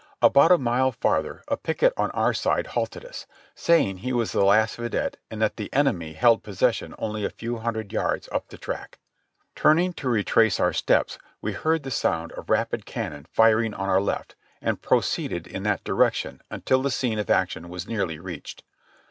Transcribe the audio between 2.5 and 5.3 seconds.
halted us, saying he was the last vidette